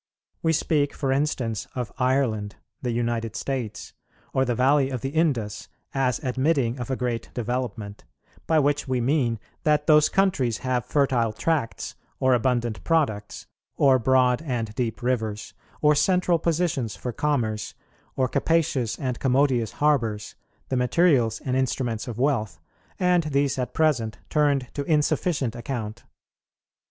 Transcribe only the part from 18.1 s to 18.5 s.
or